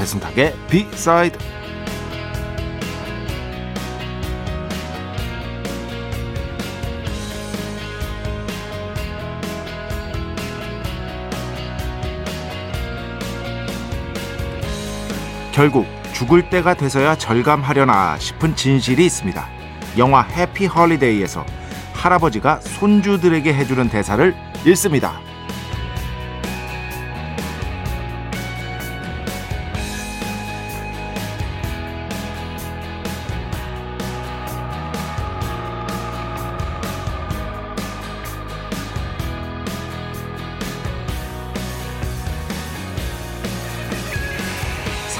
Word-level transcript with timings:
배승탁의 0.00 0.54
비사이드 0.70 1.38
결국 15.52 15.86
죽을 16.14 16.48
때가 16.48 16.72
돼서야 16.72 17.16
절감하려나 17.16 18.18
싶은 18.18 18.56
진실이 18.56 19.04
있습니다. 19.04 19.46
영화 19.98 20.22
해피 20.22 20.64
헐리데이에서 20.64 21.44
할아버지가 21.92 22.60
손주들에게 22.60 23.52
해주는 23.52 23.90
대사를 23.90 24.34
읽습니다. 24.64 25.20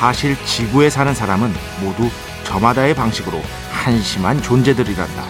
사실 0.01 0.35
지구에 0.47 0.89
사는 0.89 1.13
사람은 1.13 1.53
모두 1.83 2.09
저마다의 2.45 2.95
방식으로 2.95 3.39
한심한 3.71 4.41
존재들이란다. 4.41 5.25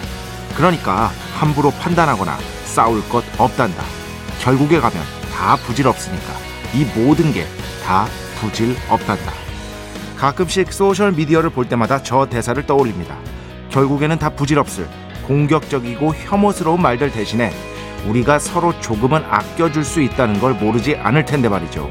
그러니까 0.56 1.10
함부로 1.34 1.72
판단하거나 1.72 2.38
싸울 2.66 3.06
것 3.08 3.24
없단다. 3.36 3.82
결국에 4.40 4.78
가면 4.78 5.02
다 5.34 5.56
부질 5.56 5.88
없으니까 5.88 6.34
이 6.72 6.84
모든 6.96 7.32
게 7.32 7.46
다 7.84 8.06
부질 8.38 8.76
없단다. 8.88 9.32
가끔씩 10.16 10.72
소셜 10.72 11.10
미디어를 11.10 11.50
볼 11.50 11.68
때마다 11.68 12.00
저 12.04 12.26
대사를 12.26 12.64
떠올립니다. 12.64 13.16
결국에는 13.70 14.16
다 14.20 14.30
부질없을 14.30 14.88
공격적이고 15.26 16.14
혐오스러운 16.14 16.80
말들 16.80 17.10
대신에 17.10 17.52
우리가 18.06 18.38
서로 18.38 18.78
조금은 18.80 19.24
아껴줄 19.28 19.84
수 19.84 20.00
있다는 20.00 20.38
걸 20.38 20.54
모르지 20.54 20.94
않을 20.94 21.24
텐데 21.24 21.48
말이죠. 21.48 21.90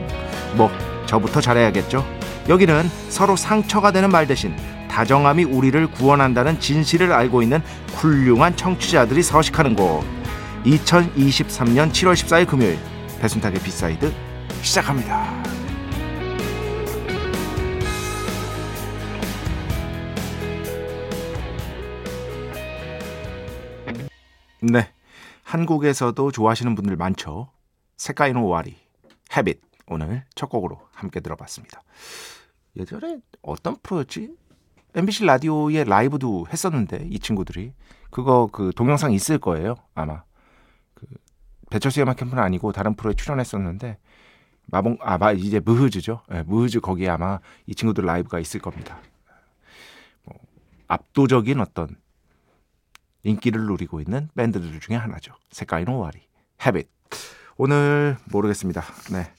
뭐 0.53 0.71
저부터 1.05 1.41
잘해야겠죠. 1.41 2.18
여기는 2.49 2.89
서로 3.09 3.35
상처가 3.35 3.91
되는 3.91 4.09
말 4.09 4.25
대신 4.25 4.55
다정함이 4.89 5.43
우리를 5.43 5.91
구원한다는 5.91 6.59
진실을 6.59 7.13
알고 7.13 7.43
있는 7.43 7.61
훌륭한 7.93 8.57
청취자들이 8.57 9.21
서식하는 9.21 9.75
곳. 9.75 10.03
2023년 10.65 11.91
7월 11.91 12.13
14일 12.13 12.47
금요일 12.47 12.79
배순탁의 13.21 13.59
B 13.61 13.71
side 13.71 14.11
시작합니다. 14.63 15.43
네. 24.61 24.91
한국에서도 25.43 26.31
좋아하시는 26.31 26.75
분들 26.75 26.95
많죠. 26.95 27.51
세카이노 27.97 28.47
와리, 28.47 28.75
헤빗 29.35 29.61
오늘 29.87 30.23
첫 30.35 30.49
곡으로 30.49 30.79
함께 30.93 31.19
들어봤습니다. 31.19 31.81
예전에 32.79 33.19
어떤 33.41 33.77
프로였지? 33.83 34.33
MBC 34.95 35.25
라디오에 35.25 35.83
라이브도 35.83 36.47
했었는데 36.51 37.07
이 37.09 37.19
친구들이. 37.19 37.73
그거 38.09 38.49
그 38.51 38.71
동영상 38.75 39.11
있을 39.11 39.37
거예요 39.37 39.75
아마. 39.93 40.23
그 40.93 41.05
배철수의 41.69 42.03
음악 42.03 42.17
캠프는 42.17 42.41
아니고 42.41 42.71
다른 42.71 42.95
프로에 42.95 43.13
출연했었는데 43.13 43.97
마봉 44.67 44.97
아마 45.01 45.31
이제 45.31 45.59
무흐즈죠. 45.59 46.21
네, 46.29 46.43
무흐즈 46.43 46.79
거기에 46.79 47.09
아마 47.09 47.39
이 47.65 47.75
친구들 47.75 48.05
라이브가 48.05 48.39
있을 48.39 48.59
겁니다. 48.59 48.99
뭐, 50.23 50.35
압도적인 50.87 51.59
어떤 51.59 51.95
인기를 53.23 53.65
누리고 53.65 53.99
있는 53.99 54.29
밴드들 54.35 54.79
중에 54.79 54.95
하나죠. 54.95 55.33
세카이노 55.51 55.99
와리 55.99 56.21
헤빗 56.65 56.87
오늘 57.57 58.17
모르겠습니다. 58.31 58.81
네. 59.11 59.31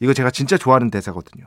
이거 0.00 0.12
제가 0.12 0.30
진짜 0.30 0.56
좋아하는 0.56 0.90
대사거든요 0.90 1.46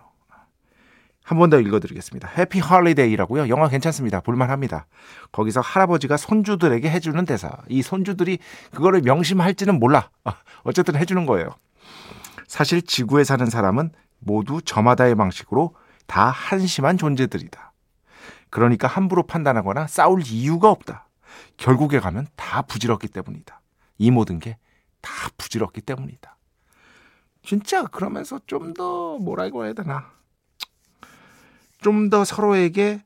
한 1.27 1.37
번 1.37 1.49
더 1.49 1.59
읽어드리겠습니다. 1.59 2.29
해피 2.37 2.59
헐리데이라고요. 2.59 3.49
영화 3.49 3.67
괜찮습니다. 3.67 4.21
볼만합니다. 4.21 4.87
거기서 5.33 5.59
할아버지가 5.59 6.15
손주들에게 6.15 6.89
해주는 6.89 7.25
대사. 7.25 7.51
이 7.67 7.81
손주들이 7.81 8.39
그거를 8.73 9.01
명심할지는 9.01 9.77
몰라. 9.77 10.09
어쨌든 10.63 10.95
해주는 10.95 11.25
거예요. 11.25 11.49
사실 12.47 12.81
지구에 12.81 13.25
사는 13.25 13.45
사람은 13.45 13.91
모두 14.19 14.61
저마다의 14.61 15.15
방식으로 15.15 15.75
다 16.05 16.29
한심한 16.29 16.97
존재들이다. 16.97 17.73
그러니까 18.49 18.87
함부로 18.87 19.23
판단하거나 19.23 19.87
싸울 19.87 20.21
이유가 20.25 20.71
없다. 20.71 21.09
결국에 21.57 21.99
가면 21.99 22.27
다 22.37 22.61
부질없기 22.61 23.09
때문이다. 23.09 23.59
이 23.97 24.11
모든 24.11 24.39
게 24.39 24.57
다 25.01 25.29
부질없기 25.37 25.81
때문이다. 25.81 26.35
진짜 27.43 27.83
그러면서 27.83 28.39
좀 28.47 28.73
더 28.73 29.17
뭐라고 29.19 29.65
해야 29.65 29.73
되나 29.73 30.09
좀 31.79 32.09
더 32.09 32.23
서로에게 32.23 33.01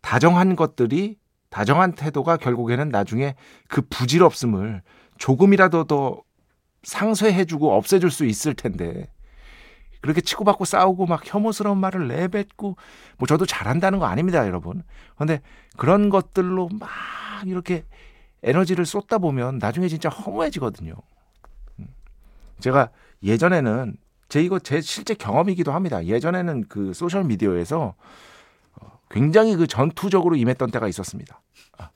다정한 0.00 0.56
것들이 0.56 1.18
다정한 1.50 1.92
태도가 1.92 2.36
결국에는 2.36 2.88
나중에 2.88 3.36
그 3.68 3.80
부질없음을 3.82 4.82
조금이라도 5.18 5.84
더 5.84 6.22
상쇄해주고 6.82 7.72
없애줄 7.72 8.10
수 8.10 8.24
있을 8.26 8.54
텐데. 8.54 9.08
그렇게 10.00 10.20
치고받고 10.20 10.66
싸우고 10.66 11.06
막 11.06 11.22
혐오스러운 11.24 11.78
말을 11.78 12.08
내뱉고 12.08 12.76
뭐 13.16 13.26
저도 13.26 13.46
잘한다는 13.46 13.98
거 13.98 14.04
아닙니다 14.04 14.46
여러분. 14.46 14.82
근데 15.16 15.40
그런 15.78 16.10
것들로 16.10 16.68
막 16.78 16.90
이렇게 17.46 17.84
에너지를 18.42 18.84
쏟다 18.84 19.16
보면 19.16 19.58
나중에 19.58 19.88
진짜 19.88 20.10
허무해지거든요. 20.10 20.92
음. 21.78 21.86
제가 22.60 22.90
예전에는 23.22 23.96
제 24.28 24.42
이거 24.42 24.58
제 24.58 24.80
실제 24.80 25.14
경험이기도 25.14 25.72
합니다. 25.72 26.04
예전에는 26.04 26.64
그 26.68 26.92
소셜 26.94 27.24
미디어에서 27.24 27.94
어, 28.80 28.98
굉장히 29.10 29.56
그 29.56 29.66
전투적으로 29.66 30.36
임했던 30.36 30.70
때가 30.70 30.88
있었습니다. 30.88 31.40
아, 31.78 31.90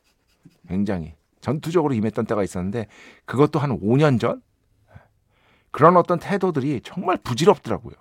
굉장히 0.69 1.15
전투적으로 1.41 1.95
임했던 1.95 2.27
때가 2.27 2.43
있었는데 2.43 2.87
그것도 3.25 3.59
한 3.59 3.79
5년 3.81 4.21
전 4.21 4.43
그런 5.71 5.97
어떤 5.97 6.19
태도들이 6.19 6.81
정말 6.83 7.17
부질없더라고요. 7.19 7.95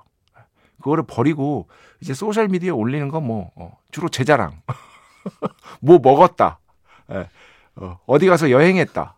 그거를 0.79 1.03
버리고 1.05 1.67
이제 2.01 2.13
소셜 2.13 2.47
미디어에 2.47 2.71
올리는 2.71 3.07
건 3.09 3.30
뭐 3.30 3.51
어, 3.55 3.77
주로 3.91 4.09
제 4.09 4.23
자랑, 4.23 4.61
뭐 5.81 5.99
먹었다, 5.99 6.59
예, 7.11 7.29
어, 7.75 7.99
어디 8.05 8.27
가서 8.27 8.51
여행했다, 8.51 9.16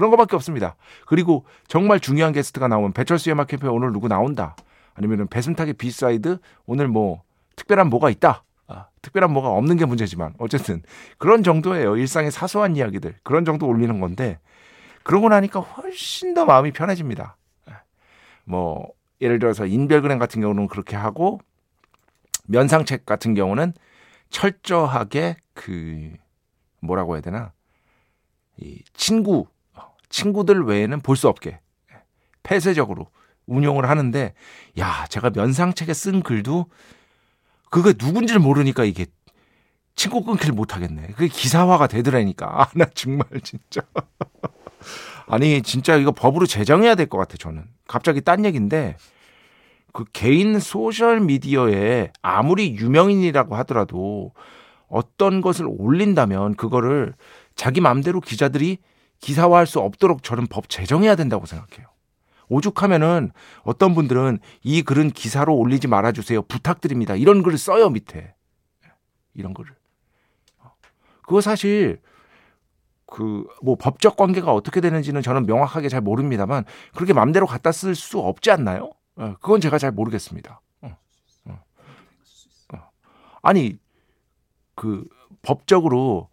그런 0.00 0.10
것밖에 0.12 0.34
없습니다. 0.34 0.76
그리고 1.04 1.44
정말 1.68 2.00
중요한 2.00 2.32
게스트가 2.32 2.68
나오면 2.68 2.94
배철수의 2.94 3.34
음악캠프에 3.34 3.70
오늘 3.70 3.92
누구 3.92 4.08
나온다. 4.08 4.56
아니면 4.94 5.28
배순탁의 5.28 5.74
B 5.74 5.87
side 5.87 6.38
오늘 6.64 6.88
뭐 6.88 7.22
특별한 7.54 7.90
뭐가 7.90 8.08
있다. 8.08 8.42
아, 8.66 8.86
특별한 9.02 9.30
뭐가 9.30 9.50
없는 9.50 9.76
게 9.76 9.84
문제지만 9.84 10.32
어쨌든 10.38 10.82
그런 11.18 11.42
정도예요. 11.42 11.98
일상의 11.98 12.30
사소한 12.30 12.76
이야기들 12.76 13.16
그런 13.22 13.44
정도 13.44 13.66
올리는 13.66 14.00
건데 14.00 14.38
그러고 15.02 15.28
나니까 15.28 15.60
훨씬 15.60 16.32
더 16.32 16.46
마음이 16.46 16.72
편해집니다. 16.72 17.36
뭐 18.44 18.88
예를 19.20 19.38
들어서 19.38 19.66
인별그램 19.66 20.18
같은 20.18 20.40
경우는 20.40 20.68
그렇게 20.68 20.96
하고 20.96 21.40
면상책 22.46 23.04
같은 23.04 23.34
경우는 23.34 23.74
철저하게 24.30 25.36
그 25.52 26.14
뭐라고 26.80 27.16
해야 27.16 27.20
되나 27.20 27.52
이 28.56 28.82
친구 28.94 29.46
친구들 30.10 30.64
외에는 30.64 31.00
볼 31.00 31.16
수 31.16 31.28
없게 31.28 31.60
폐쇄적으로 32.42 33.08
운용을 33.46 33.88
하는데 33.88 34.34
야 34.78 35.06
제가 35.08 35.30
면상책에 35.30 35.92
쓴 35.94 36.22
글도 36.22 36.66
그게 37.70 37.94
누군지를 37.98 38.40
모르니까 38.40 38.84
이게 38.84 39.06
친구 39.94 40.24
끊기를 40.24 40.54
못하겠네. 40.54 41.08
그게 41.08 41.28
기사화가 41.28 41.86
되더라니까. 41.86 42.46
아, 42.62 42.68
나 42.74 42.86
정말 42.94 43.26
진짜. 43.42 43.82
아니, 45.28 45.60
진짜 45.62 45.94
이거 45.96 46.10
법으로 46.10 46.46
제정해야 46.46 46.94
될 46.94 47.06
것 47.06 47.18
같아, 47.18 47.36
저는. 47.36 47.64
갑자기 47.86 48.20
딴 48.22 48.44
얘기인데, 48.46 48.96
그 49.92 50.04
개인 50.12 50.58
소셜 50.58 51.20
미디어에 51.20 52.12
아무리 52.22 52.74
유명인이라고 52.76 53.56
하더라도 53.56 54.32
어떤 54.88 55.42
것을 55.42 55.66
올린다면 55.68 56.54
그거를 56.54 57.12
자기 57.54 57.80
마음대로 57.80 58.20
기자들이 58.20 58.78
기사화할 59.20 59.66
수 59.66 59.80
없도록 59.80 60.22
저는 60.22 60.46
법 60.46 60.68
제정해야 60.68 61.14
된다고 61.14 61.46
생각해요. 61.46 61.86
오죽하면은 62.48 63.30
어떤 63.62 63.94
분들은 63.94 64.40
이 64.62 64.82
글은 64.82 65.10
기사로 65.10 65.54
올리지 65.56 65.86
말아주세요. 65.86 66.42
부탁드립니다. 66.42 67.14
이런 67.14 67.42
글을 67.42 67.58
써요, 67.58 67.90
밑에. 67.90 68.34
이런 69.34 69.54
글을. 69.54 69.74
그거 71.22 71.40
사실 71.40 72.00
그 73.06 73.44
뭐 73.62 73.76
법적 73.76 74.16
관계가 74.16 74.52
어떻게 74.52 74.80
되는지는 74.80 75.22
저는 75.22 75.46
명확하게 75.46 75.88
잘 75.88 76.00
모릅니다만 76.00 76.64
그렇게 76.94 77.12
맘대로 77.12 77.46
갖다 77.46 77.72
쓸 77.72 77.94
수 77.94 78.18
없지 78.18 78.50
않나요? 78.50 78.90
어, 79.16 79.34
그건 79.40 79.60
제가 79.60 79.78
잘 79.78 79.92
모르겠습니다. 79.92 80.60
어, 80.82 80.96
어, 81.46 81.60
아니 83.42 83.78
그 84.74 85.04
법적으로 85.42 86.29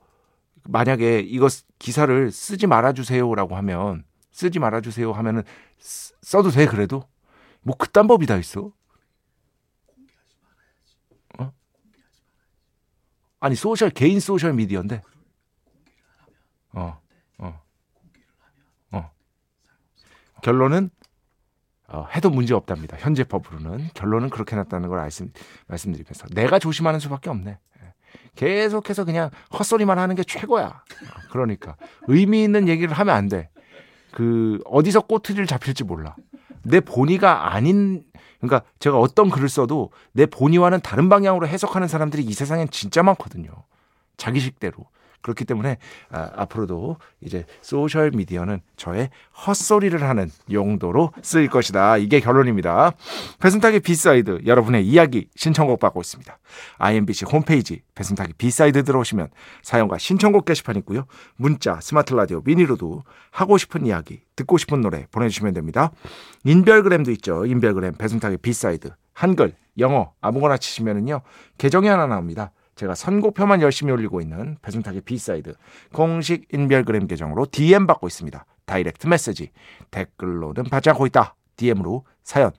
만약에 0.67 1.19
이거 1.19 1.47
기사를 1.79 2.31
쓰지 2.31 2.67
말아주세요라고 2.67 3.55
하면 3.57 4.03
쓰지 4.31 4.59
말아주세요 4.59 5.11
하면은 5.13 5.43
써도 5.79 6.49
돼 6.49 6.65
그래도 6.67 7.07
뭐 7.61 7.75
그딴 7.75 8.07
법이 8.07 8.25
다 8.25 8.37
있어. 8.37 8.71
어? 11.39 11.53
아니 13.39 13.55
소셜 13.55 13.89
개인 13.89 14.19
소셜 14.19 14.53
미디어인데. 14.53 15.01
어, 16.73 17.01
어, 17.39 17.61
어. 18.91 19.11
결론은 20.43 20.91
어, 21.87 22.05
해도 22.15 22.29
문제 22.29 22.53
없답니다. 22.53 22.97
현재 22.99 23.23
법으로는 23.23 23.89
결론은 23.93 24.29
그렇게 24.29 24.55
났다는 24.55 24.89
걸 24.89 24.99
말씀, 24.99 25.31
말씀드리면서 25.67 26.27
내가 26.33 26.59
조심하는 26.59 26.99
수밖에 26.99 27.29
없네. 27.29 27.57
예. 28.41 28.45
계속해서 28.45 29.05
그냥 29.05 29.29
헛소리만 29.57 29.97
하는 29.99 30.15
게 30.15 30.23
최고야. 30.23 30.83
그러니까 31.31 31.75
의미 32.07 32.43
있는 32.43 32.67
얘기를 32.67 32.93
하면 32.93 33.15
안 33.15 33.27
돼. 33.27 33.49
그 34.11 34.59
어디서 34.65 35.01
꼬투리를 35.01 35.45
잡힐지 35.47 35.83
몰라. 35.83 36.15
내 36.63 36.79
본의가 36.79 37.53
아닌 37.53 38.03
그러니까 38.39 38.69
제가 38.79 38.99
어떤 38.99 39.29
글을 39.29 39.49
써도 39.49 39.91
내 40.11 40.25
본의와는 40.25 40.81
다른 40.81 41.09
방향으로 41.09 41.47
해석하는 41.47 41.87
사람들이 41.87 42.23
이 42.23 42.33
세상엔 42.33 42.69
진짜 42.69 43.03
많거든요. 43.03 43.49
자기식대로. 44.17 44.85
그렇기 45.21 45.45
때문에 45.45 45.77
아, 46.09 46.31
앞으로도 46.35 46.97
이제 47.21 47.45
소셜 47.61 48.11
미디어는 48.11 48.61
저의 48.75 49.09
헛소리를 49.45 50.01
하는 50.01 50.29
용도로 50.51 51.11
쓰일 51.21 51.49
것이다. 51.49 51.97
이게 51.97 52.19
결론입니다. 52.19 52.93
배순탁의 53.39 53.81
B 53.81 53.93
side 53.93 54.41
여러분의 54.45 54.85
이야기 54.85 55.27
신청곡 55.35 55.79
받고 55.79 56.01
있습니다. 56.01 56.37
IMBC 56.77 57.25
홈페이지 57.25 57.81
배순탁의 57.95 58.33
B 58.37 58.46
side 58.46 58.83
들어오시면 58.83 59.29
사연과 59.63 59.97
신청곡 59.97 60.45
게시판 60.45 60.75
있고요. 60.77 61.05
문자, 61.35 61.79
스마트 61.81 62.13
라디오, 62.13 62.41
미니로도 62.43 63.03
하고 63.31 63.57
싶은 63.57 63.85
이야기, 63.85 64.21
듣고 64.35 64.57
싶은 64.57 64.81
노래 64.81 65.07
보내주시면 65.11 65.53
됩니다. 65.53 65.91
인별그램도 66.43 67.11
있죠. 67.11 67.45
인별그램 67.45 67.95
배순탁의 67.95 68.37
B 68.37 68.48
side 68.48 68.91
한글, 69.13 69.53
영어 69.79 70.13
아무거나 70.21 70.57
치시면은요 70.57 71.21
계정이 71.57 71.87
하나 71.87 72.07
나옵니다. 72.07 72.51
제가 72.77 72.95
선곡표만 72.95 73.61
열심히 73.61 73.91
올리고 73.91 74.21
있는 74.21 74.57
배순탁의 74.61 75.01
B 75.01 75.12
side 75.12 75.55
공식 75.93 76.47
인별그램 76.53 77.07
계정으로 77.07 77.47
DM 77.51 77.87
받고 77.87 78.07
있습니다. 78.07 78.45
direct 78.65 79.07
message 79.07 79.51
댓글로는 79.91 80.65
받지 80.65 80.89
않고 80.91 81.05
있다. 81.07 81.35
DM으로 81.55 82.05
사연, 82.23 82.51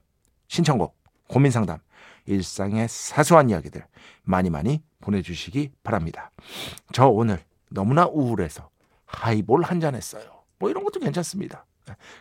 신청곡, 0.48 0.96
고민 1.28 1.52
상담, 1.52 1.78
일상의 2.26 2.88
사소한 2.88 3.48
이야기들 3.48 3.84
많이 4.24 4.50
많이 4.50 4.82
보내주시기 5.00 5.70
바랍니다. 5.84 6.32
저 6.92 7.06
오늘 7.06 7.38
너무나 7.70 8.06
우울해서 8.06 8.68
하이볼 9.06 9.62
한 9.62 9.80
잔 9.80 9.94
했어요. 9.94 10.24
뭐 10.58 10.68
이런 10.68 10.82
것도 10.82 10.98
괜찮습니다. 11.00 11.64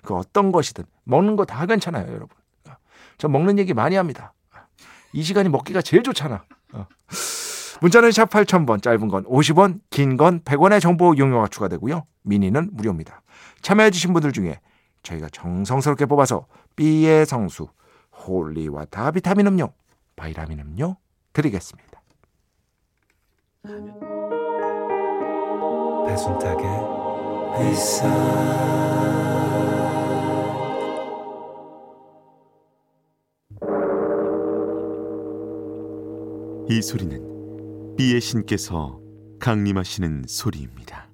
그 0.04 0.16
어떤 0.16 0.52
것이든 0.52 0.86
먹는 1.04 1.36
거 1.36 1.46
다 1.46 1.66
괜찮아요, 1.66 2.08
여러분. 2.08 2.30
저 3.18 3.28
먹는 3.28 3.58
얘기 3.58 3.74
많이 3.74 3.96
합니다. 3.96 4.34
이 5.14 5.24
시간이 5.24 5.50
먹기가 5.50 5.82
제일 5.82 6.04
좋잖아. 6.04 6.46
문자는 7.82 8.12
샵 8.12 8.30
8000번, 8.30 8.82
짧은 8.82 9.08
건 9.08 9.24
50원, 9.26 9.80
긴 9.90 10.18
건 10.18 10.42
100원의 10.42 10.82
정보 10.82 11.14
이용료가 11.14 11.48
추가되고요. 11.48 12.06
미니는 12.24 12.70
무료입니다. 12.74 13.22
참여해주신 13.62 14.14
분들 14.14 14.32
중에 14.32 14.60
저희가 15.04 15.30
정성스럽게 15.30 16.06
뽑아서 16.08 16.48
B의 16.76 17.26
성수, 17.26 17.68
holy 18.26 18.64
water 18.64 19.12
비타민 19.12 19.48
음료, 19.48 19.74
바이라민 20.16 20.60
음료 20.60 20.98
드리겠습니다. 21.34 22.02
배순탁의 26.08 26.66
회사 27.60 28.08
이 36.70 36.82
소리는 36.82 37.37
B의 37.98 38.22
신께서 38.22 39.02
강림하시는 39.40 40.26
소리입니다. 40.28 41.10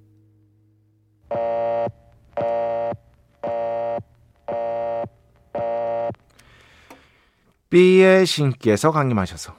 B의 7.70 8.26
신께서 8.26 8.92
강림하셔서 8.92 9.56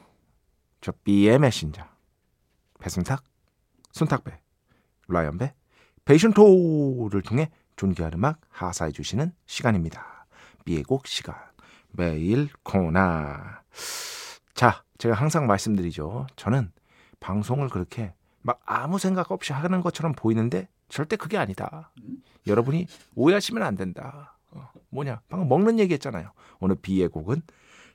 저 0.82 0.92
B의 1.04 1.40
메신저 1.40 1.84
배순탁, 2.80 3.24
순탁배, 3.92 4.40
라이언배, 5.08 5.56
베이션토를 6.06 7.24
통해 7.24 7.50
존귀한 7.76 8.14
음악 8.14 8.40
하사해 8.50 8.92
주시는 8.92 9.34
시간입니다. 9.48 10.28
B의 10.64 10.84
곡 10.84 11.08
시간 11.08 11.36
매일 11.90 12.50
코나 12.62 13.64
자 14.54 14.84
제가 15.00 15.16
항상 15.16 15.48
말씀드리죠. 15.48 16.28
저는 16.36 16.72
방송을 17.26 17.70
그렇게 17.70 18.14
막 18.44 18.62
아무 18.66 19.00
생각 19.00 19.32
없이 19.32 19.52
하는 19.52 19.82
것처럼 19.82 20.14
보이는데 20.14 20.68
절대 20.90 21.16
그게 21.16 21.40
아니다. 21.40 21.92
여러분이 22.46 22.86
오해하시면 23.16 23.64
안 23.64 23.76
된다. 23.76 24.38
어, 24.52 24.70
뭐냐? 24.92 25.22
방금 25.28 25.50
먹는 25.50 25.80
얘기 25.80 25.96
했잖아요. 25.96 26.32
오늘 26.60 26.76
비의 26.76 27.08
곡은 27.08 27.42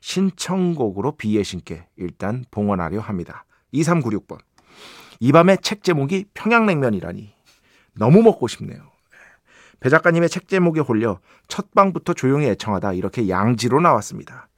신청곡으로 0.01 1.13
비의 1.13 1.45
신께 1.45 1.87
일단 1.95 2.43
봉헌하려 2.51 2.99
합니다. 2.99 3.45
2396번. 3.73 4.39
이 5.21 5.31
밤의 5.31 5.59
책 5.61 5.83
제목이 5.83 6.25
평양냉면이라니 6.33 7.33
너무 7.93 8.21
먹고 8.23 8.49
싶네요. 8.49 8.91
배 9.79 9.89
작가님의 9.89 10.27
책 10.27 10.49
제목에 10.49 10.81
홀려 10.81 11.21
첫 11.47 11.71
방부터 11.71 12.13
조용히 12.15 12.47
애청하다 12.47 12.93
이렇게 12.93 13.29
양지로 13.29 13.79
나왔습니다. 13.79 14.49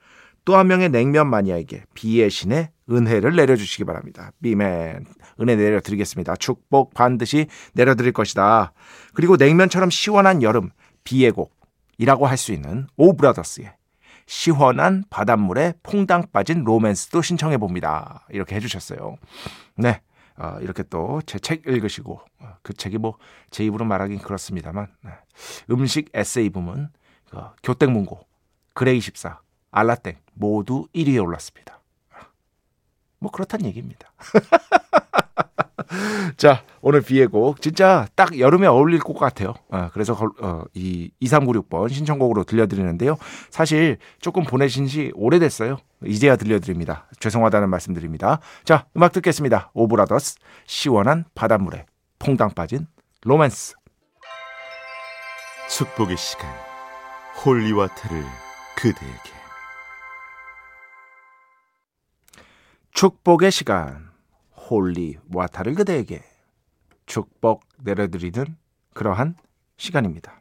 또 0.46 0.56
한 0.58 0.68
명의 0.68 0.90
냉면 0.90 1.28
마니아에게 1.30 1.84
비의 1.94 2.30
신의 2.30 2.70
은혜를 2.92 3.36
내려주시기 3.36 3.86
바랍니다. 3.86 4.32
비맨 4.42 5.06
은혜 5.40 5.56
내려드리겠습니다. 5.56 6.36
축복 6.36 6.94
반드시 6.94 7.48
내려드릴 7.74 8.12
것이다. 8.12 8.74
그리고 9.14 9.38
냉면처럼 9.38 9.90
시원한 9.90 10.44
여름 10.44 10.70
비의 11.04 11.32
곡이라고 11.32 12.28
할 12.28 12.38
수 12.38 12.52
있는 12.52 12.88
오브라더스의 12.98 13.74
시원한 14.26 15.04
바닷물에 15.10 15.74
퐁당 15.84 16.26
빠진 16.34 16.64
로맨스도 16.64 17.22
신청해 17.22 17.58
봅니다. 17.58 18.26
이렇게 18.30 18.56
해주셨어요. 18.56 19.16
네. 19.78 20.02
어, 20.36 20.58
이렇게 20.62 20.82
또 20.84 21.22
제 21.26 21.38
책 21.40 21.68
읽으시고 21.68 22.20
어, 22.40 22.48
그 22.64 22.74
책이 22.74 22.98
뭐 22.98 23.18
제 23.52 23.64
입으로 23.64 23.86
말하긴 23.86 24.20
그렇습니다만 24.20 24.88
네. 25.04 25.12
음식 25.70 26.10
에세이 26.14 26.50
부문 26.50 26.90
어, 27.34 27.54
교땡문고 27.64 28.20
그레이 28.74 29.00
14 29.00 29.40
알라땡 29.74 30.16
모두 30.34 30.88
1위에 30.96 31.22
올랐습니다. 31.22 31.82
뭐 33.20 33.32
그렇단 33.32 33.66
얘기입니다. 33.66 34.12
자, 36.38 36.64
오늘 36.82 37.02
B의 37.02 37.28
곡 37.28 37.62
진짜 37.62 38.08
딱 38.16 38.38
여름에 38.38 38.68
어울릴 38.68 39.00
곡 39.00 39.18
같아요. 39.18 39.54
어, 39.70 39.90
그래서 39.94 40.18
어, 40.42 40.64
이 40.74 41.12
2396번 41.22 41.92
신청곡으로 41.92 42.44
들려드리는데요. 42.44 43.18
사실 43.50 43.98
조금 44.20 44.44
보내신 44.44 44.88
지 44.88 45.12
오래됐어요. 45.16 45.78
이제야 46.06 46.36
들려드립니다. 46.36 47.08
죄송하다는 47.20 47.70
말씀드립니다. 47.70 48.40
자, 48.66 48.86
음악 48.96 49.14
듣겠습니다. 49.14 49.72
오브라더스 49.74 50.36
시원한 50.66 51.26
바닷물에 51.36 51.86
퐁당 52.20 52.52
빠진 52.52 52.88
로맨스 53.24 53.76
축복의 55.70 56.18
시간 56.18 56.50
holy 57.46 57.70
water를 57.70 58.24
그대에게 58.76 59.33
축복의 63.04 63.52
시간 63.52 64.12
holy 64.56 65.18
water를 65.34 65.76
그대에게 65.76 66.24
축복 67.06 67.66
내려드리는 67.84 68.56
그러한 68.94 69.36
시간입니다. 69.76 70.40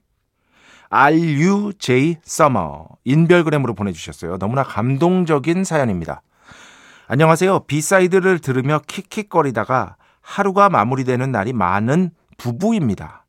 RUJ 0.88 2.18
summer 2.22 2.86
인별그램으로 3.02 3.74
보내주셨어요. 3.74 4.38
너무나 4.38 4.62
감동적인 4.62 5.64
사연입니다. 5.64 6.22
안녕하세요. 7.08 7.64
B 7.64 7.72
side를 7.72 8.38
들으며 8.38 8.80
킥킥거리다가 8.86 9.96
하루가 10.20 10.68
마무리되는 10.68 11.32
날이 11.32 11.52
많은 11.52 12.12
부부입니다. 12.36 13.26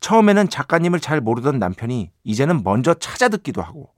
처음에는 0.00 0.50
작가님을 0.50 1.00
잘 1.00 1.22
모르던 1.22 1.58
남편이 1.58 2.10
이제는 2.24 2.62
먼저 2.62 2.92
찾아 2.92 3.30
듣기도 3.30 3.62
하고 3.62 3.88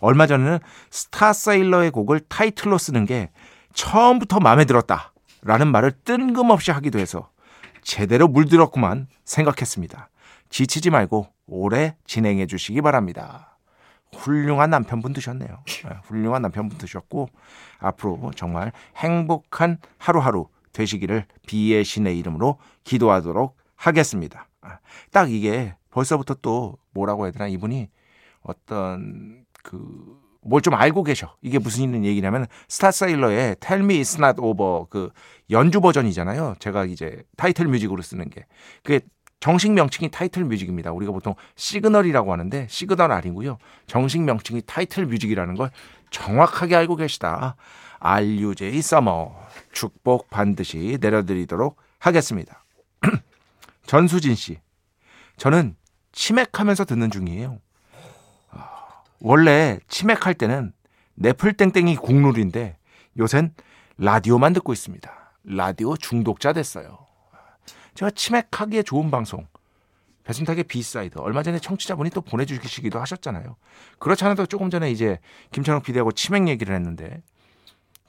얼마 0.00 0.26
전에는 0.26 0.60
Starsailor의 0.88 1.90
곡을 1.90 2.20
타이틀로 2.20 2.78
쓰는 2.78 3.04
게 3.04 3.28
처음부터 3.78 4.40
마음에 4.40 4.64
들었다 4.64 5.12
라는 5.42 5.68
말을 5.68 5.92
뜬금없이 6.02 6.72
하기도 6.72 6.98
해서 6.98 7.30
제대로 7.80 8.26
물들었구만 8.26 9.06
생각했습니다. 9.24 10.10
지치지 10.50 10.90
말고 10.90 11.28
오래 11.46 11.94
진행해 12.04 12.46
주시기 12.46 12.82
바랍니다. 12.82 13.56
훌륭한 14.16 14.70
남편분 14.70 15.12
두셨네요. 15.12 15.62
네, 15.64 15.90
훌륭한 16.02 16.42
남편분 16.42 16.76
두셨고 16.76 17.28
앞으로 17.78 18.32
정말 18.34 18.72
행복한 18.96 19.78
하루하루 19.98 20.48
되시기를 20.72 21.26
비의 21.46 21.84
신의 21.84 22.18
이름으로 22.18 22.58
기도하도록 22.82 23.56
하겠습니다. 23.76 24.48
아, 24.60 24.78
딱 25.12 25.30
이게 25.30 25.76
벌써부터 25.90 26.34
또 26.42 26.78
뭐라고 26.90 27.26
해야 27.26 27.30
되나 27.30 27.46
이분이 27.46 27.88
어떤 28.42 29.44
그 29.62 30.27
뭘 30.40 30.60
좀 30.62 30.74
알고 30.74 31.02
계셔. 31.04 31.34
이게 31.42 31.58
무슨 31.58 31.82
있는 31.84 32.04
얘기냐면 32.04 32.46
스타사일러의 32.68 33.56
Tell 33.60 33.84
Me 33.84 34.00
It's 34.00 34.22
Not 34.22 34.40
Over 34.40 34.86
그 34.90 35.10
연주 35.50 35.80
버전이잖아요. 35.80 36.56
제가 36.58 36.84
이제 36.84 37.22
타이틀 37.36 37.66
뮤직으로 37.66 38.02
쓰는 38.02 38.28
게 38.30 38.46
그게 38.82 39.00
정식 39.40 39.70
명칭이 39.72 40.10
타이틀 40.10 40.44
뮤직입니다. 40.44 40.90
우리가 40.92 41.12
보통 41.12 41.34
시그널이라고 41.56 42.32
하는데 42.32 42.66
시그널 42.68 43.12
아니고요. 43.12 43.58
정식 43.86 44.20
명칭이 44.22 44.62
타이틀 44.66 45.06
뮤직이라는 45.06 45.54
걸 45.54 45.70
정확하게 46.10 46.74
알고 46.76 46.96
계시다. 46.96 47.56
RUJ 48.00 48.80
summer 48.82 49.34
축복 49.72 50.30
반드시 50.30 50.98
내려드리도록 51.00 51.76
하겠습니다. 51.98 52.64
전수진 53.86 54.34
씨, 54.34 54.58
저는 55.36 55.76
치맥하면서 56.12 56.84
듣는 56.84 57.10
중이에요. 57.10 57.58
원래 59.20 59.78
치맥할 59.88 60.34
때는 60.34 60.72
네플땡땡이 61.14 61.96
국룰인데 61.96 62.78
요샌 63.18 63.54
라디오만 63.96 64.52
듣고 64.52 64.72
있습니다. 64.72 65.32
라디오 65.44 65.96
중독자 65.96 66.52
됐어요. 66.52 66.98
제가 67.94 68.10
치맥하기에 68.12 68.84
좋은 68.84 69.10
방송 69.10 69.46
배순탁의 70.22 70.64
B 70.64 70.75
side 70.75 71.18
얼마 71.18 71.42
전에 71.42 71.58
청취자분이 71.58 72.10
또 72.10 72.20
보내주시기도 72.20 73.00
하셨잖아요. 73.00 73.56
그렇지 73.98 74.24
않아도 74.24 74.46
조금 74.46 74.70
전에 74.70 74.90
이제 74.90 75.18
김찬욱 75.52 75.82
PD하고 75.82 76.12
치맥 76.12 76.48
얘기를 76.48 76.74
했는데 76.74 77.22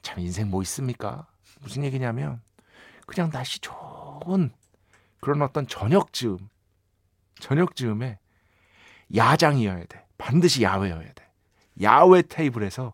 참 0.02 0.20
인생 0.20 0.50
뭐 0.50 0.62
있습니까? 0.62 1.26
무슨 1.60 1.82
얘기냐면 1.82 2.40
그냥 3.06 3.30
날씨 3.30 3.58
좋은 3.60 4.52
그런 5.20 5.42
어떤 5.42 5.66
저녁 5.66 6.12
즈음 6.12 6.38
저녁 7.40 7.74
즈음에 7.74 8.18
야장이어야 9.14 9.84
돼. 9.86 10.04
반드시 10.20 10.62
야외여야 10.62 11.12
돼. 11.14 11.28
야외 11.82 12.22
테이블에서 12.22 12.92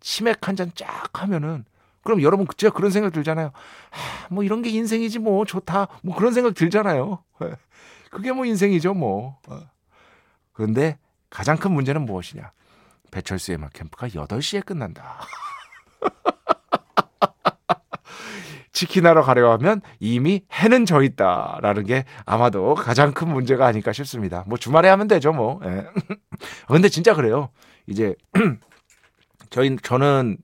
치맥 0.00 0.48
한 0.48 0.56
잔 0.56 0.72
쫙 0.74 1.08
하면은 1.22 1.64
그럼 2.02 2.20
여러분 2.22 2.46
제가 2.56 2.74
그런 2.74 2.90
생각 2.90 3.12
들잖아요. 3.12 3.52
아, 3.90 4.26
뭐 4.30 4.42
이런 4.42 4.62
게 4.62 4.70
인생이지 4.70 5.20
뭐 5.20 5.44
좋다. 5.44 5.86
뭐 6.02 6.16
그런 6.16 6.32
생각 6.34 6.54
들잖아요. 6.54 7.22
그게 8.10 8.32
뭐 8.32 8.44
인생이죠 8.44 8.94
뭐. 8.94 9.38
어. 9.48 9.60
그런데 10.52 10.98
가장 11.30 11.56
큰 11.56 11.72
문제는 11.72 12.02
무엇이냐? 12.04 12.50
배철수의 13.10 13.58
음악 13.58 13.72
캠프가 13.74 14.08
8시에 14.08 14.64
끝난다. 14.66 15.20
치킨하러 18.72 19.22
가려 19.22 19.52
하면 19.52 19.80
이미 20.00 20.42
해는 20.52 20.86
져 20.86 21.02
있다라는 21.02 21.84
게 21.84 22.04
아마도 22.24 22.74
가장 22.74 23.12
큰 23.12 23.28
문제가 23.28 23.66
아닐까 23.66 23.92
싶습니다. 23.92 24.44
뭐 24.46 24.58
주말에 24.58 24.88
하면 24.88 25.08
되죠, 25.08 25.32
뭐. 25.32 25.60
예. 25.64 25.86
근데 26.66 26.88
진짜 26.88 27.14
그래요. 27.14 27.50
이제 27.86 28.14
저희 29.50 29.76
저는 29.82 30.38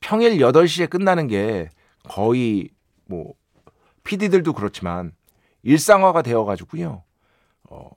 평일 0.00 0.38
8시에 0.38 0.90
끝나는 0.90 1.28
게 1.28 1.68
거의 2.02 2.70
뭐 3.06 3.34
PD들도 4.04 4.52
그렇지만 4.52 5.12
일상화가 5.62 6.22
되어 6.22 6.44
가지고요. 6.44 7.04
어, 7.70 7.88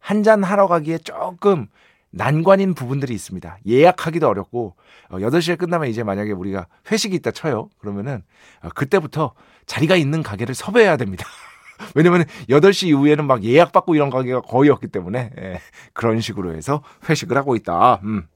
한잔 0.00 0.42
하러 0.42 0.66
가기에 0.66 0.98
조금 0.98 1.68
난관인 2.10 2.74
부분들이 2.74 3.14
있습니다. 3.14 3.58
예약하기도 3.66 4.28
어렵고 4.28 4.76
어, 5.08 5.18
8시에 5.18 5.58
끝나면 5.58 5.88
이제 5.88 6.02
만약에 6.02 6.32
우리가 6.32 6.66
회식이 6.90 7.14
있다 7.16 7.30
쳐요. 7.30 7.70
그러면은 7.78 8.22
어, 8.62 8.68
그때부터 8.70 9.34
자리가 9.66 9.96
있는 9.96 10.22
가게를 10.22 10.54
섭외해야 10.54 10.96
됩니다. 10.96 11.26
왜냐면 11.94 12.24
8시 12.48 12.88
이후에는 12.88 13.26
막 13.26 13.44
예약받고 13.44 13.94
이런 13.94 14.10
가게가 14.10 14.42
거의 14.42 14.70
없기 14.70 14.88
때문에 14.88 15.30
예, 15.38 15.60
그런 15.92 16.20
식으로 16.20 16.54
해서 16.54 16.82
회식을 17.08 17.36
하고 17.36 17.54
있다. 17.56 18.00
음. 18.02 18.26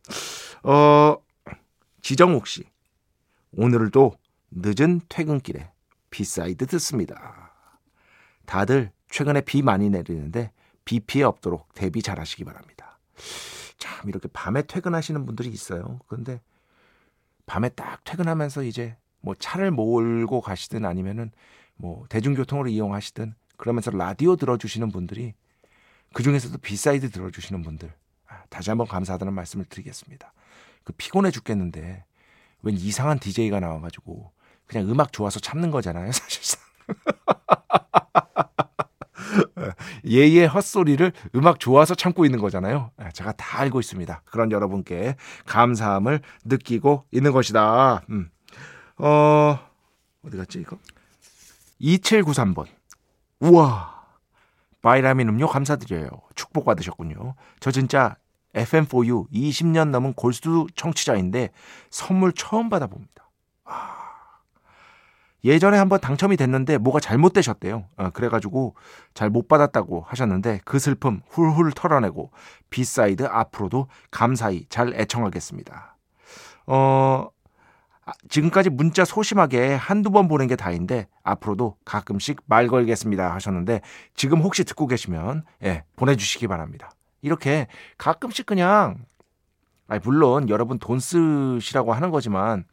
어, 0.62 1.16
지정욱 2.00 2.46
씨. 2.46 2.64
오늘도 3.56 4.12
늦은 4.50 5.00
퇴근길에 5.08 5.70
B 6.10 6.21
side 6.21 6.66
듣습니다. 6.66 7.52
다들 8.46 8.92
최근에 9.10 9.42
비 9.42 9.62
많이 9.62 9.90
내리는데 9.90 10.52
비 10.84 11.00
피해 11.00 11.24
없도록 11.24 11.72
대비 11.74 12.02
잘 12.02 12.20
하시기 12.20 12.44
바랍니다. 12.44 12.98
참 13.78 14.08
이렇게 14.08 14.28
밤에 14.32 14.62
퇴근하시는 14.62 15.26
분들이 15.26 15.48
있어요. 15.48 16.00
그런데 16.06 16.40
밤에 17.46 17.68
딱 17.70 18.02
퇴근하면서 18.04 18.64
이제 18.64 18.96
뭐 19.20 19.34
차를 19.34 19.70
몰고 19.70 20.40
가시든 20.40 20.84
아니면은 20.84 21.30
뭐 21.76 22.06
대중교통으로 22.08 22.68
이용하시든 22.68 23.34
그러면서 23.56 23.90
라디오 23.90 24.36
들어주시는 24.36 24.90
분들이 24.90 25.34
그 26.12 26.22
중에서도 26.22 26.56
B 26.58 26.69
side 26.69 27.10
들어주시는 27.10 27.62
분들 27.62 27.92
아, 28.28 28.44
다시 28.48 28.70
한번 28.70 28.86
감사하다는 28.86 29.32
말씀을 29.32 29.64
드리겠습니다. 29.66 30.32
그 30.84 30.92
피곤해 30.92 31.30
죽겠는데 31.30 32.04
웬 32.62 32.74
이상한 32.76 33.18
DJ가 33.18 33.60
나와가지고 33.60 34.32
그냥 34.66 34.90
음악 34.90 35.12
좋아서 35.12 35.40
참는 35.40 35.70
거잖아요, 35.70 36.12
사실상. 36.12 36.60
예의 40.06 40.46
헛소리를 40.46 41.12
음악 41.34 41.60
좋아서 41.60 41.94
참고 41.94 42.24
있는 42.24 42.38
거잖아요. 42.38 42.90
아, 42.96 43.10
제가 43.10 43.32
다 43.32 43.60
알고 43.60 43.80
있습니다. 43.80 44.22
그런 44.24 44.52
여러분께 44.52 45.16
감사함을 45.46 46.20
느끼고 46.44 47.04
있는 47.10 47.32
것이다. 47.32 48.02
음. 48.10 48.30
어, 48.98 49.58
어디 50.24 50.36
갔지, 50.36 50.60
이거? 50.60 50.78
2793번. 51.80 52.66
우와. 53.40 53.94
바이라민 54.82 55.28
음료 55.28 55.46
감사드려요. 55.46 56.08
축복 56.34 56.66
받으셨군요. 56.66 57.34
저 57.60 57.70
진짜 57.70 58.16
FM4U 58.54 59.30
20년 59.32 59.88
넘은 59.88 60.12
골수 60.12 60.66
청취자인데 60.76 61.50
선물 61.90 62.32
처음 62.32 62.68
받아봅니다. 62.68 63.30
아. 63.64 64.03
예전에 65.44 65.76
한번 65.76 66.00
당첨이 66.00 66.36
됐는데 66.36 66.78
뭐가 66.78 67.00
잘못되셨대요. 67.00 67.84
어, 67.96 68.10
그래가지고 68.10 68.74
잘 69.12 69.30
못 69.34 69.48
받았다고 69.48 70.04
하셨는데 70.06 70.60
그 70.64 70.78
슬픔 70.78 71.20
훌훌 71.28 71.72
털어내고 71.72 72.30
B 72.70 72.81
side 72.81 73.24
앞으로도 73.24 73.88
감사히 74.12 74.64
잘 74.68 74.94
애청하겠습니다. 74.94 75.96
어, 76.66 77.28
아, 78.06 78.12
지금까지 78.28 78.70
문자 78.70 79.04
소심하게 79.04 79.74
한두 79.74 80.10
번 80.10 80.28
보낸 80.28 80.46
게 80.46 80.56
다인데 80.56 81.08
앞으로도 81.22 81.76
가끔씩 81.84 82.42
말 82.46 82.68
걸겠습니다 82.68 83.34
하셨는데 83.34 83.80
지금 84.14 84.40
혹시 84.40 84.62
듣고 84.64 84.86
계시면 84.86 85.44
예, 85.64 85.84
보내주시기 85.96 86.46
바랍니다. 86.46 86.90
이렇게 87.22 87.66
가끔씩 87.98 88.46
그냥 88.46 89.04
아니 89.88 90.00
물론 90.04 90.48
여러분 90.48 90.78
돈 90.78 91.00
쓰시라고 91.00 91.92
하는 91.92 92.10
거지만 92.10 92.64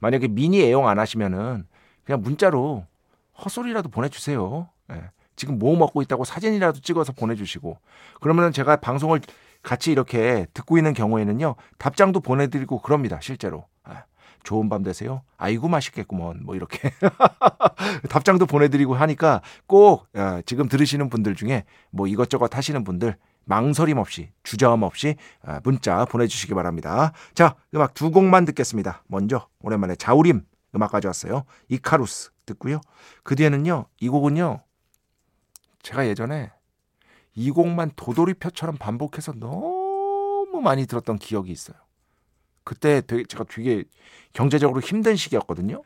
만약에 0.00 0.28
미니 0.28 0.60
애용 0.62 0.88
안 0.88 0.98
하시면은 0.98 1.66
그냥 2.10 2.22
문자로 2.22 2.84
헛소리라도 3.44 3.88
보내주세요. 3.88 4.68
예. 4.90 5.10
지금 5.36 5.60
뭐 5.60 5.76
먹고 5.76 6.02
있다고 6.02 6.24
사진이라도 6.24 6.80
찍어서 6.80 7.12
보내주시고 7.12 7.78
그러면은 8.20 8.50
제가 8.50 8.76
방송을 8.76 9.20
같이 9.62 9.92
이렇게 9.92 10.46
듣고 10.52 10.76
있는 10.76 10.92
경우에는요 10.92 11.54
답장도 11.78 12.18
보내드리고 12.18 12.80
그럽니다 12.82 13.20
실제로 13.22 13.66
예. 13.88 13.94
좋은 14.42 14.68
밤 14.68 14.82
되세요. 14.82 15.22
아이고 15.36 15.68
맛있겠구먼 15.68 16.40
뭐 16.42 16.56
이렇게 16.56 16.90
답장도 18.10 18.46
보내드리고 18.46 18.94
하니까 18.96 19.40
꼭 19.68 20.08
예, 20.16 20.42
지금 20.46 20.68
들으시는 20.68 21.10
분들 21.10 21.36
중에 21.36 21.62
뭐 21.92 22.08
이것저것 22.08 22.56
하시는 22.56 22.82
분들 22.82 23.14
망설임 23.44 23.98
없이 23.98 24.32
주저함 24.42 24.82
없이 24.82 25.14
아, 25.44 25.60
문자 25.62 26.04
보내주시기 26.06 26.54
바랍니다. 26.54 27.12
자 27.34 27.54
음악 27.72 27.94
두 27.94 28.10
곡만 28.10 28.46
듣겠습니다. 28.46 29.04
먼저 29.06 29.46
오랜만에 29.62 29.94
자우림 29.94 30.42
음악 30.74 30.92
가져왔어요. 30.92 31.44
이카루스 31.68 32.30
듣고요. 32.46 32.80
그 33.22 33.34
뒤에는요. 33.36 33.86
이 34.00 34.08
곡은요. 34.08 34.60
제가 35.82 36.06
예전에 36.06 36.52
이 37.34 37.50
곡만 37.50 37.92
도돌이표처럼 37.96 38.76
반복해서 38.76 39.32
너무 39.32 40.60
많이 40.62 40.86
들었던 40.86 41.18
기억이 41.18 41.50
있어요. 41.50 41.76
그때 42.64 43.00
되게 43.00 43.24
제가 43.24 43.44
되게 43.44 43.84
경제적으로 44.32 44.80
힘든 44.80 45.16
시기였거든요. 45.16 45.82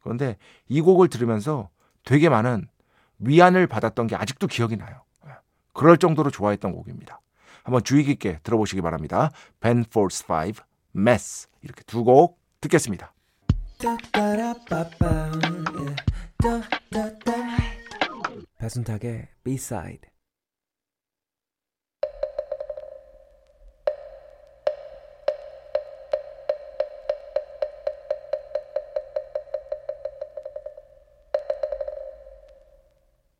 그런데 0.00 0.36
이 0.68 0.80
곡을 0.80 1.08
들으면서 1.08 1.68
되게 2.04 2.28
많은 2.28 2.68
위안을 3.18 3.66
받았던 3.66 4.06
게 4.06 4.16
아직도 4.16 4.46
기억이 4.46 4.76
나요. 4.76 5.02
그럴 5.74 5.98
정도로 5.98 6.30
좋아했던 6.30 6.72
곡입니다. 6.72 7.20
한번 7.62 7.82
주의 7.84 8.04
깊게 8.04 8.40
들어보시기 8.42 8.80
바랍니다. 8.80 9.30
Ben 9.60 9.84
Folds 9.86 10.24
5, 10.30 10.62
Mess 10.96 11.48
이렇게 11.62 11.82
두 11.84 12.04
곡 12.04 12.40
듣겠습니다. 12.60 13.12
배순탁의 18.58 19.28
B-side 19.42 20.10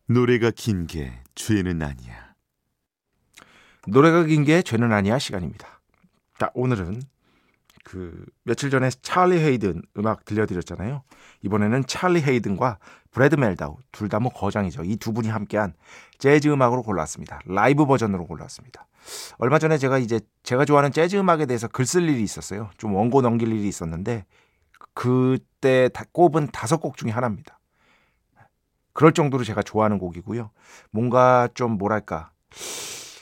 노래가 0.06 0.50
긴 0.50 0.86
게 0.86 1.12
죄는 1.34 1.82
아니야. 1.82 2.34
노래가 3.86 4.24
긴 4.24 4.44
게 4.44 4.62
죄는 4.62 4.92
아니야 4.92 5.18
시간입니다. 5.18 5.80
자, 6.38 6.50
오늘은 6.54 7.02
그 7.84 8.24
며칠 8.44 8.70
전에 8.70 8.90
찰리 9.02 9.38
헤이든 9.38 9.82
음악 9.98 10.24
들려드렸잖아요. 10.24 11.02
이번에는 11.42 11.86
찰리 11.86 12.22
헤이든과 12.22 12.78
브래드 13.10 13.36
멜다우 13.36 13.76
둘 13.92 14.08
다 14.08 14.20
뭐 14.20 14.30
거장이죠. 14.32 14.84
이 14.84 14.96
두 14.96 15.12
분이 15.12 15.28
함께한 15.28 15.74
재즈 16.18 16.48
음악으로 16.48 16.82
골랐습니다. 16.82 17.40
라이브 17.46 17.86
버전으로 17.86 18.26
골랐습니다. 18.26 18.86
얼마 19.38 19.58
전에 19.58 19.78
제가 19.78 19.98
이제 19.98 20.20
제가 20.42 20.64
좋아하는 20.66 20.92
재즈 20.92 21.16
음악에 21.16 21.46
대해서 21.46 21.68
글 21.68 21.86
쓸 21.86 22.08
일이 22.08 22.22
있었어요. 22.22 22.70
좀 22.76 22.94
원고 22.94 23.22
넘길 23.22 23.48
일이 23.52 23.66
있었는데 23.66 24.26
그때 24.94 25.88
꼽은 26.12 26.48
다섯 26.52 26.78
곡 26.78 26.96
중에 26.96 27.10
하나입니다. 27.10 27.58
그럴 28.92 29.12
정도로 29.12 29.44
제가 29.44 29.62
좋아하는 29.62 29.98
곡이고요. 29.98 30.50
뭔가 30.90 31.48
좀 31.54 31.78
뭐랄까 31.78 32.30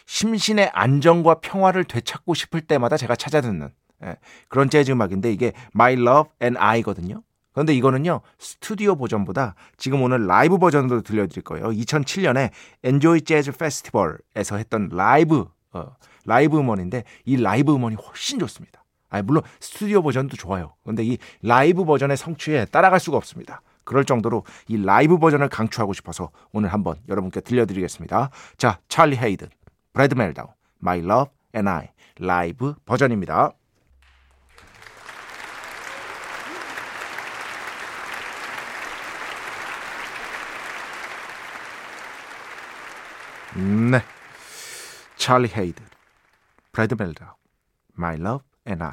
심신의 0.06 0.70
안정과 0.72 1.40
평화를 1.40 1.84
되찾고 1.84 2.34
싶을 2.34 2.62
때마다 2.62 2.96
제가 2.96 3.14
찾아 3.14 3.40
듣는 3.40 3.70
예, 4.04 4.16
그런 4.48 4.70
재즈 4.70 4.92
음악인데 4.92 5.32
이게 5.32 5.52
My 5.74 5.94
Love 5.94 6.30
and 6.42 6.58
I거든요. 6.58 7.22
그런데 7.52 7.74
이거는요 7.74 8.20
스튜디오 8.38 8.94
버전보다 8.94 9.54
지금 9.76 10.02
오늘 10.02 10.26
라이브 10.26 10.58
버전으로 10.58 11.02
들려드릴 11.02 11.42
거예요. 11.42 11.68
2007년에 11.70 12.50
Enjoy 12.84 13.20
Jazz 13.22 13.50
Festival에서 13.50 14.56
했던 14.56 14.88
라이브 14.92 15.46
어, 15.72 15.96
라이브 16.24 16.58
음원인데 16.58 17.04
이 17.24 17.36
라이브 17.36 17.74
음원이 17.74 17.96
훨씬 17.96 18.38
좋습니다. 18.38 18.84
아 19.10 19.22
물론 19.22 19.42
스튜디오 19.58 20.02
버전도 20.02 20.36
좋아요. 20.36 20.74
그런데 20.82 21.02
이 21.04 21.18
라이브 21.42 21.84
버전의 21.84 22.16
성취에 22.16 22.66
따라갈 22.66 23.00
수가 23.00 23.16
없습니다. 23.16 23.62
그럴 23.84 24.04
정도로 24.04 24.44
이 24.68 24.76
라이브 24.76 25.18
버전을 25.18 25.48
강추하고 25.48 25.94
싶어서 25.94 26.30
오늘 26.52 26.72
한번 26.74 26.96
여러분께 27.08 27.40
들려드리겠습니다. 27.40 28.28
자, 28.58 28.78
찰리 28.88 29.16
헤이든, 29.16 29.48
브래드 29.94 30.14
멜다우, 30.14 30.48
My 30.82 30.98
Love 30.98 31.32
and 31.56 31.68
I 31.68 31.88
라이브 32.20 32.74
버전입니다. 32.84 33.52
네. 43.58 44.00
찰리 45.16 45.48
헤이든, 45.48 45.84
브래드 46.70 46.94
멜다우, 46.96 47.34
My 47.98 48.14
Love 48.14 48.46
and 48.68 48.84
I 48.84 48.92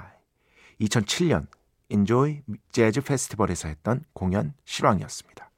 2007년 0.81 1.45
Enjoy 1.89 2.41
Jazz 2.71 3.01
Festival에서 3.01 3.67
했던 3.67 4.03
공연 4.13 4.55
실황이었습니다. 4.65 5.51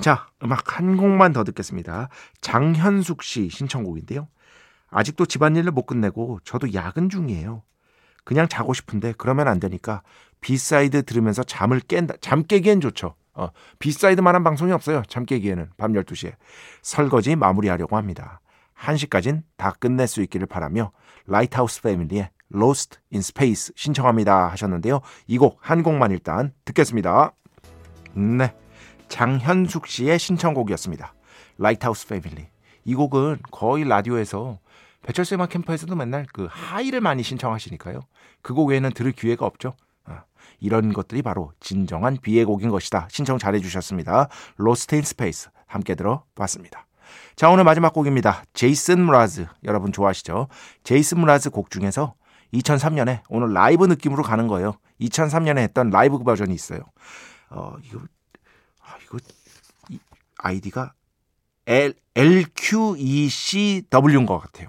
자, 0.00 0.28
음악 0.44 0.78
한 0.78 0.96
곡만 0.96 1.32
더 1.32 1.42
듣겠습니다. 1.42 2.08
장현숙 2.40 3.24
씨 3.24 3.48
신청곡인데요. 3.48 4.28
아직도 4.90 5.26
집안일을 5.26 5.72
못 5.72 5.86
끝내고 5.86 6.38
저도 6.44 6.72
야근 6.72 7.08
중이에요. 7.08 7.64
그냥 8.22 8.46
자고 8.46 8.74
싶은데 8.74 9.12
그러면 9.18 9.48
안 9.48 9.58
되니까 9.58 10.02
B 10.40 10.52
side 10.52 11.02
들으면서 11.04 11.42
잠을 11.42 11.80
깬다. 11.80 12.14
잠 12.20 12.44
깨기엔 12.44 12.80
좋죠. 12.80 13.16
어, 13.36 13.50
B 13.78 13.84
side만한 13.84 14.42
방송이 14.44 14.72
없어요. 14.72 15.02
잠 15.08 15.24
깨기에는 15.24 15.70
밤 15.76 15.92
12시에. 15.92 16.34
설거지 16.82 17.36
마무리하려고 17.36 17.96
합니다. 17.96 18.40
1시까진 18.78 19.42
다 19.56 19.72
끝낼 19.78 20.06
수 20.06 20.22
있기를 20.22 20.46
바라며 20.46 20.90
Lighthouse 21.26 21.82
Family의 21.82 22.30
Lost 22.54 22.98
in 23.12 23.20
Space 23.20 23.72
신청합니다 23.76 24.48
하셨는데요. 24.52 25.00
이 25.26 25.38
곡 25.38 25.58
한 25.60 25.82
곡만 25.82 26.10
일단 26.12 26.52
듣겠습니다. 26.64 27.32
네. 28.14 28.54
장현숙 29.08 29.86
씨의 29.86 30.18
신청곡이었습니다. 30.18 31.14
Lighthouse 31.58 32.06
Family. 32.08 32.46
이 32.84 32.94
곡은 32.94 33.38
거의 33.50 33.84
라디오에서 33.88 34.58
배철수 35.02 35.34
음악캠프에서도 35.34 35.94
맨날 35.96 36.26
그 36.32 36.48
High를 36.50 37.00
많이 37.00 37.22
신청하시니까요. 37.22 38.00
그 38.42 38.54
곡 38.54 38.68
외에는 38.68 38.90
들을 38.92 39.12
기회가 39.12 39.44
없죠. 39.46 39.74
아, 40.46 40.56
이런 40.60 40.92
것들이 40.92 41.22
바로 41.22 41.52
진정한 41.60 42.18
비의 42.20 42.44
곡인 42.44 42.70
것이다. 42.70 43.08
신청 43.10 43.38
잘해 43.38 43.60
주셨습니다. 43.60 44.28
Lost 44.60 44.94
in 44.94 45.02
Space 45.02 45.50
함께 45.66 45.94
들어봤습니다. 45.94 46.86
자, 47.36 47.50
오늘 47.50 47.64
마지막 47.64 47.92
곡입니다. 47.92 48.44
제이슨 48.54 49.00
무라즈. 49.04 49.46
여러분 49.64 49.92
좋아하시죠? 49.92 50.48
제이슨 50.84 51.20
무라즈 51.20 51.50
곡 51.50 51.70
중에서 51.70 52.14
2003년에 52.54 53.20
오늘 53.28 53.52
라이브 53.52 53.84
느낌으로 53.86 54.22
가는 54.22 54.46
거예요. 54.48 54.74
2003년에 55.00 55.58
했던 55.58 55.90
라이브 55.90 56.18
버전이 56.18 56.54
있어요. 56.54 56.80
어, 57.50 57.74
이거, 57.84 58.00
아, 58.80 58.96
이거, 59.04 59.18
이, 59.90 59.98
아이디가 60.38 60.94
L, 61.66 61.94
LQECW인 62.14 63.84
것 64.26 64.38
같아요. 64.38 64.68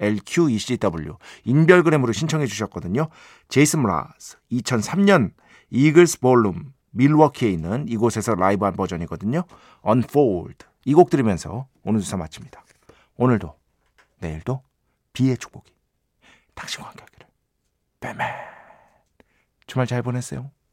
LQECW. 0.00 1.16
인별그램으로 1.44 2.12
신청해 2.12 2.46
주셨거든요. 2.46 3.08
제이슨 3.48 3.80
무라스 3.80 4.38
2003년 4.52 5.32
Eagles 5.70 6.20
Ballroom 6.20 6.72
밀워키에 6.90 7.50
있는 7.50 7.86
이곳에서 7.88 8.34
라이브한 8.34 8.74
버전이거든요. 8.74 9.42
Unfold. 9.86 10.66
이 10.86 10.94
곡 10.94 11.10
들으면서 11.10 11.66
오늘 11.82 12.00
주사 12.00 12.16
마칩니다. 12.16 12.62
오늘도 13.16 13.54
내일도 14.20 14.62
비의 15.12 15.38
축복이 15.38 15.72
당신과 16.54 16.88
함께 16.90 17.02
하기를. 17.04 17.26
빼맨. 18.00 18.28
주말 19.66 19.86
잘 19.86 20.02
보냈어요. 20.02 20.50